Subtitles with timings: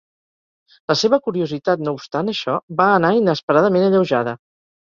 [0.91, 4.39] La seva curiositat, no obstant això, va anar inesperadament alleujada.